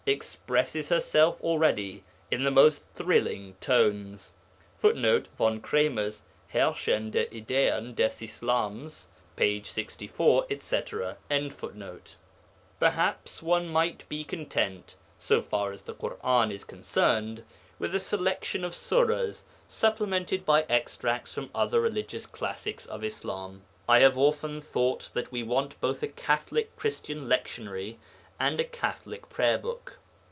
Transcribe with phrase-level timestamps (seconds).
[0.07, 2.01] expresses herself already
[2.31, 4.33] in the most thrilling tones.
[4.75, 9.05] [Footnote: Von Kremer's Herrschende Ideen des Islams,
[9.37, 9.63] pp.
[9.65, 11.17] 64, etc.]
[12.79, 17.45] Perhaps one might be content, so far as the Ḳur'an is concerned,
[17.77, 23.61] with a selection of Suras, supplemented by extracts from other religious classics of Islam.
[23.87, 27.97] I have often thought that we want both a Catholic Christian lectionary
[28.39, 29.99] and a Catholic prayer book.